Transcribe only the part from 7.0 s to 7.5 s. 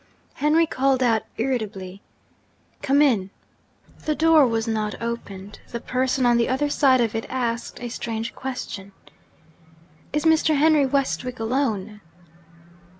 of it